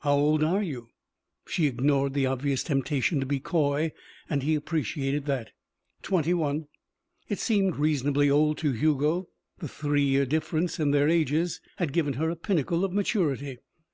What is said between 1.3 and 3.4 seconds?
She ignored the obvious temptation to be